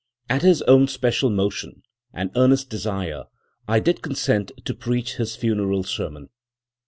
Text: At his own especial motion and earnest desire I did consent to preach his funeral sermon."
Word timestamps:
At 0.27 0.41
his 0.41 0.63
own 0.63 0.85
especial 0.85 1.29
motion 1.29 1.83
and 2.11 2.31
earnest 2.35 2.71
desire 2.71 3.25
I 3.67 3.79
did 3.79 4.01
consent 4.01 4.51
to 4.65 4.73
preach 4.73 5.17
his 5.17 5.35
funeral 5.35 5.83
sermon." 5.83 6.29